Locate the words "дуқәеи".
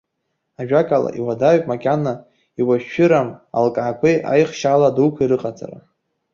4.95-5.29